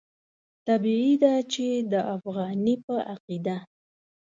طبیعي 0.67 1.13
ده 1.23 1.33
چې 1.53 1.65
د 1.91 1.93
افغاني 2.15 2.75
په 2.85 2.95
عقیده. 3.13 3.57